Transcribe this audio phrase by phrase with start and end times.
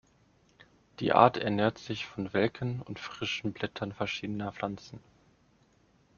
[0.99, 4.99] Die Art ernährt sich von welken und frischen Blättern verschiedener Pflanzen.